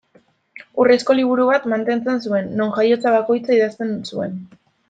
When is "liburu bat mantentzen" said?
1.19-2.19